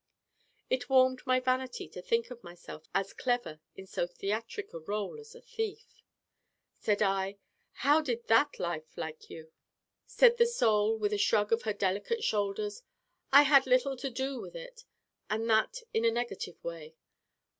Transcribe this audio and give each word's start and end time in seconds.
It 0.67 0.89
warmed 0.89 1.21
my 1.27 1.39
vanity 1.39 1.87
to 1.89 2.01
think 2.01 2.31
of 2.31 2.43
myself 2.43 2.87
as 2.91 3.13
clever 3.13 3.59
in 3.75 3.85
so 3.85 4.07
theatric 4.07 4.73
a 4.73 4.79
rôle 4.79 5.19
as 5.19 5.35
thief. 5.45 6.01
Said 6.79 7.03
I: 7.03 7.37
'How 7.71 8.01
did 8.01 8.25
that 8.25 8.57
life 8.59 8.97
like 8.97 9.29
you?' 9.29 9.51
Said 10.07 10.37
the 10.37 10.47
Soul, 10.47 10.97
with 10.97 11.13
a 11.13 11.19
shrug 11.19 11.53
of 11.53 11.61
her 11.69 11.73
delicate 11.73 12.23
shoulders: 12.23 12.81
'I 13.31 13.43
had 13.43 13.67
little 13.67 13.95
to 13.97 14.09
do 14.09 14.39
with 14.41 14.55
it 14.55 14.85
and 15.29 15.47
that 15.51 15.83
in 15.93 16.03
a 16.03 16.09
negative 16.09 16.63
way. 16.63 16.95